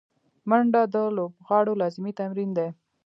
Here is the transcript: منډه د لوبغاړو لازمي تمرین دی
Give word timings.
منډه 0.49 0.81
د 0.93 0.95
لوبغاړو 1.17 1.79
لازمي 1.81 2.11
تمرین 2.19 2.49
دی 2.57 2.69